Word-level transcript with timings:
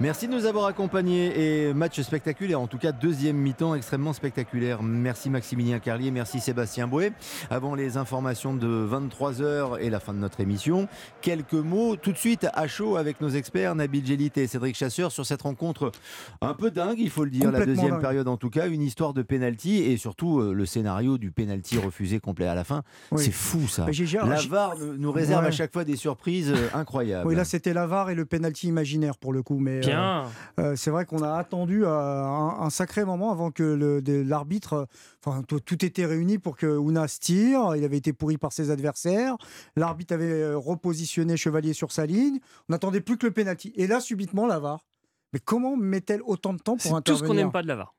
Merci 0.00 0.26
de 0.26 0.32
nous 0.32 0.44
avoir 0.44 0.66
accompagnés 0.66 1.68
et 1.68 1.72
match 1.72 2.00
spectaculaire, 2.00 2.60
en 2.60 2.66
tout 2.66 2.78
cas 2.78 2.90
deuxième 2.90 3.36
mi-temps 3.36 3.76
extrêmement 3.76 4.12
spectaculaire. 4.12 4.82
Merci 4.82 5.30
Maximilien 5.30 5.78
Carlier, 5.78 6.10
merci 6.10 6.40
Sébastien 6.40 6.88
Bouet. 6.88 7.12
Avant 7.48 7.76
les 7.76 7.96
informations 7.96 8.54
de 8.54 8.66
23h 8.66 9.78
et 9.80 9.90
la 9.90 10.00
fin 10.00 10.12
de 10.12 10.18
notre 10.18 10.40
émission, 10.40 10.88
quelques 11.20 11.52
mots 11.52 11.94
tout 11.94 12.10
de 12.10 12.18
suite 12.18 12.48
à 12.54 12.66
chaud 12.66 12.96
avec 12.96 13.20
nos 13.20 13.28
experts 13.28 13.76
Nabil 13.76 14.04
Gélit 14.04 14.32
et 14.34 14.48
Cédric 14.48 14.74
Chasseur 14.74 15.12
sur 15.12 15.24
cette 15.24 15.42
rencontre 15.42 15.92
un 16.40 16.54
peu 16.54 16.72
dingue, 16.72 16.98
il 16.98 17.10
faut 17.10 17.24
le 17.24 17.30
dire, 17.30 17.52
la 17.52 17.64
deuxième 17.64 18.00
période 18.00 18.26
en 18.26 18.36
tout 18.36 18.50
cas, 18.50 18.66
une 18.66 18.82
histoire 18.82 19.14
de 19.14 19.22
penalty 19.22 19.76
et 19.76 19.96
surtout 19.96 20.40
euh, 20.40 20.52
le 20.52 20.66
scénario 20.66 21.18
du 21.18 21.30
penalty 21.30 21.78
refusé 21.78 22.18
complet 22.18 22.46
à 22.46 22.56
la 22.56 22.64
fin. 22.64 22.82
C'est 23.16 23.30
fou 23.30 23.68
ça. 23.68 23.86
La 24.26 24.40
VAR 24.42 24.74
nous 24.98 25.12
réserve 25.12 25.44
à 25.44 25.52
chaque 25.52 25.72
fois 25.72 25.84
des 25.84 25.96
surprises 25.96 26.50
euh, 26.50 26.68
incroyables. 26.74 27.28
Oui, 27.28 27.36
là 27.36 27.44
c'était 27.44 27.72
la 27.72 27.86
VAR 27.86 28.10
et 28.10 28.16
le 28.16 28.24
penalty 28.24 28.66
imaginaire 28.66 29.16
pour 29.18 29.32
le 29.32 29.44
coup, 29.44 29.60
mais 29.60 29.83
Bien. 29.86 30.30
Euh, 30.58 30.76
c'est 30.76 30.90
vrai 30.90 31.04
qu'on 31.04 31.22
a 31.22 31.34
attendu 31.34 31.84
euh, 31.84 31.90
un, 31.90 32.70
sacré 32.70 33.04
moment 33.04 33.30
avant 33.32 33.50
que 33.50 34.00
l'arbitre. 34.26 34.86
Enfin, 35.24 35.42
tout 35.42 35.84
était 35.84 36.06
réuni 36.06 36.38
pour 36.38 36.56
que 36.56 36.66
Ounas 36.66 37.18
tire. 37.20 37.76
Il 37.76 37.84
avait 37.84 37.96
été 37.96 38.12
pourri 38.12 38.38
par 38.38 38.52
ses 38.52 38.70
adversaires. 38.70 39.36
L'arbitre 39.76 40.14
avait 40.14 40.42
euh, 40.42 40.56
repositionné 40.56 41.36
Chevalier 41.36 41.72
sur 41.72 41.92
sa 41.92 42.06
ligne. 42.06 42.38
On 42.68 42.72
n'attendait 42.72 43.00
plus 43.00 43.16
que 43.16 43.26
le 43.26 43.32
pénalty. 43.32 43.72
Et 43.76 43.86
là, 43.86 44.00
subitement, 44.00 44.46
la 44.46 44.58
VAR. 44.58 44.84
Mais 45.32 45.40
comment 45.40 45.76
met-elle 45.76 46.22
autant 46.22 46.52
de 46.52 46.58
temps 46.58 46.76
pour 46.76 46.96
intervenir 46.96 47.02
C'est 47.04 47.12
tout 47.12 47.18
ce 47.18 47.24
qu'on 47.24 47.34
n'aime 47.34 47.52
pas 47.52 47.62
de 47.62 47.68
la 47.68 47.76
VAR. 47.76 47.94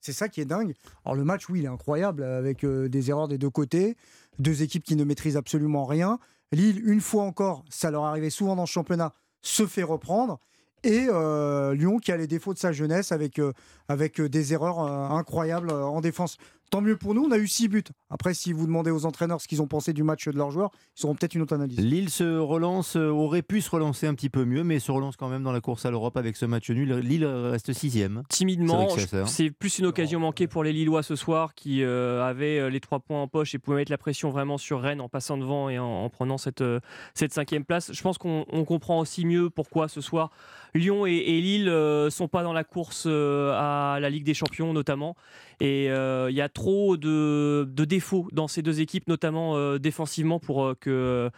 C'est 0.00 0.12
ça 0.12 0.28
qui 0.28 0.42
est 0.42 0.44
dingue. 0.44 0.74
Alors 1.04 1.16
le 1.16 1.24
match, 1.24 1.48
oui, 1.48 1.60
il 1.60 1.64
est 1.64 1.68
incroyable 1.68 2.22
avec 2.22 2.66
des 2.66 3.10
erreurs 3.10 3.26
des 3.26 3.38
deux 3.38 3.48
côtés, 3.48 3.96
deux 4.38 4.62
équipes 4.62 4.84
qui 4.84 4.96
ne 4.96 5.04
maîtrisent 5.04 5.38
absolument 5.38 5.86
rien. 5.86 6.18
Lille, 6.52 6.82
une 6.86 7.00
fois 7.00 7.24
encore, 7.24 7.64
ça 7.70 7.90
leur 7.90 8.04
arrivait 8.04 8.28
souvent 8.28 8.54
dans 8.54 8.64
le 8.64 8.68
championnat, 8.68 9.14
se 9.40 9.66
fait 9.66 9.82
reprendre 9.82 10.40
et 10.84 11.06
euh, 11.08 11.74
Lyon 11.74 11.98
qui 11.98 12.12
a 12.12 12.16
les 12.16 12.26
défauts 12.26 12.54
de 12.54 12.58
sa 12.58 12.72
jeunesse 12.72 13.10
avec, 13.10 13.38
euh, 13.38 13.52
avec 13.88 14.20
euh, 14.20 14.28
des 14.28 14.52
erreurs 14.52 14.80
incroyables 14.80 15.70
en 15.70 16.00
défense. 16.00 16.36
Tant 16.70 16.80
mieux 16.80 16.96
pour 16.96 17.14
nous, 17.14 17.22
on 17.22 17.30
a 17.30 17.38
eu 17.38 17.46
6 17.46 17.68
buts. 17.68 17.84
Après, 18.10 18.34
si 18.34 18.52
vous 18.52 18.66
demandez 18.66 18.90
aux 18.90 19.06
entraîneurs 19.06 19.40
ce 19.40 19.48
qu'ils 19.48 19.62
ont 19.62 19.66
pensé 19.66 19.92
du 19.92 20.02
match 20.02 20.26
de 20.26 20.36
leurs 20.36 20.50
joueurs, 20.50 20.70
ils 20.98 21.04
auront 21.04 21.14
peut-être 21.14 21.34
une 21.34 21.42
autre 21.42 21.54
analyse. 21.54 21.78
Lille 21.78 22.10
se 22.10 22.38
relance, 22.38 22.96
aurait 22.96 23.42
pu 23.42 23.60
se 23.60 23.70
relancer 23.70 24.06
un 24.06 24.14
petit 24.14 24.30
peu 24.30 24.44
mieux, 24.44 24.64
mais 24.64 24.78
se 24.78 24.90
relance 24.90 25.16
quand 25.16 25.28
même 25.28 25.42
dans 25.42 25.52
la 25.52 25.60
course 25.60 25.86
à 25.86 25.90
l'Europe 25.90 26.16
avec 26.16 26.36
ce 26.36 26.46
match 26.46 26.70
nul. 26.70 26.94
Lille 26.96 27.24
reste 27.24 27.72
sixième. 27.72 28.22
Timidement, 28.28 28.88
c'est 29.26 29.50
plus 29.50 29.78
une 29.78 29.86
occasion 29.86 30.20
manquée 30.20 30.46
pour 30.46 30.64
les 30.64 30.72
Lillois 30.72 31.02
ce 31.02 31.16
soir 31.16 31.54
qui 31.54 31.82
avaient 31.82 32.70
les 32.70 32.80
trois 32.80 33.00
points 33.00 33.22
en 33.22 33.28
poche 33.28 33.54
et 33.54 33.58
pouvaient 33.58 33.78
mettre 33.78 33.92
la 33.92 33.98
pression 33.98 34.30
vraiment 34.30 34.58
sur 34.58 34.80
Rennes 34.80 35.00
en 35.00 35.08
passant 35.08 35.36
devant 35.36 35.68
et 35.68 35.78
en, 35.78 36.08
prenant 36.08 36.38
cette, 36.38 36.64
cette 37.14 37.32
cinquième 37.32 37.64
place. 37.64 37.92
Je 37.92 38.02
pense 38.02 38.18
qu'on 38.18 38.64
comprend 38.66 39.00
aussi 39.00 39.24
mieux 39.24 39.50
pourquoi 39.50 39.88
ce 39.88 40.00
soir 40.00 40.30
Lyon 40.74 41.06
et, 41.06 41.40
Lille 41.40 41.68
euh, 41.68 42.10
sont 42.10 42.26
pas 42.26 42.42
dans 42.42 42.52
la 42.52 42.64
course 42.64 43.04
euh, 43.06 43.52
à 43.54 44.00
la 44.00 44.10
Ligue 44.10 44.24
des 44.24 44.34
Champions 44.34 44.72
notamment. 44.72 45.14
Et 45.60 45.88
euh, 45.88 46.30
il 46.30 46.36
y 46.36 46.40
a 46.40 46.48
trop 46.64 46.96
de, 46.96 47.64
défauts 47.84 48.28
dans 48.32 48.48
ces 48.48 48.62
deux 48.62 48.80
équipes, 48.80 49.08
notamment 49.08 49.76
défensivement, 49.78 50.38
pour 50.38 50.74
que 50.80 51.30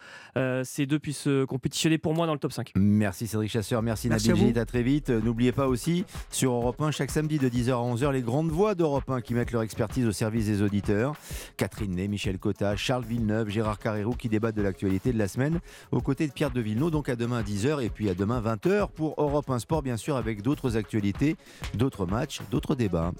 ces 0.65 0.87
deux 0.87 0.99
puissent 0.99 1.29
compétitionner 1.49 1.99
pour 1.99 2.15
moi 2.15 2.27
dans 2.27 2.33
le 2.33 2.39
top 2.39 2.53
5. 2.53 2.73
Merci 2.77 3.27
Cédric 3.27 3.51
Chasseur, 3.51 3.83
merci, 3.83 4.09
merci 4.09 4.29
Nabil 4.29 4.59
à, 4.59 4.63
à, 4.63 4.65
très 4.65 4.83
vite. 4.83 5.11
N'oubliez 5.11 5.53
pas 5.53 5.67
aussi 5.67 6.05
sur 6.31 6.53
Europe 6.53 6.81
1, 6.81 6.91
chaque 6.91 7.11
samedi 7.11 7.39
de 7.39 7.49
10h 7.49 7.71
à 7.71 7.95
11h, 7.95 8.13
les 8.13 8.23
grandes 8.23 8.51
voix 8.51 8.75
d'Europe 8.75 9.09
1 9.09 9.21
qui 9.21 9.35
mettent 9.35 9.53
leur 9.53 9.63
expertise 9.63 10.07
au 10.07 10.13
service 10.13 10.47
des 10.47 10.63
auditeurs. 10.63 11.15
Catherine 11.57 11.95
Ney, 11.95 12.09
Michel 12.09 12.39
Cotta, 12.39 12.77
Charles 12.77 13.05
Villeneuve, 13.05 13.49
Gérard 13.49 13.79
Carrérou 13.79 14.15
qui 14.15 14.29
débattent 14.29 14.57
de 14.57 14.63
l'actualité 14.63 15.13
de 15.13 15.19
la 15.19 15.29
semaine 15.29 15.61
aux 15.93 16.01
côtés 16.01 16.27
de 16.27 16.33
Pierre 16.33 16.51
de 16.51 16.61
Villeneuve. 16.61 16.77
Donc 16.91 17.09
à 17.09 17.17
demain 17.17 17.43
10h 17.43 17.83
et 17.83 17.91
puis 17.91 18.09
à 18.09 18.15
demain 18.15 18.41
20h 18.41 18.91
pour 18.91 19.15
Europe 19.19 19.49
1 19.49 19.59
Sport, 19.59 19.83
bien 19.83 19.97
sûr, 19.97 20.17
avec 20.17 20.43
d'autres 20.43 20.77
actualités, 20.77 21.37
d'autres 21.75 22.07
matchs, 22.07 22.41
d'autres 22.51 22.75
débats. 22.75 23.13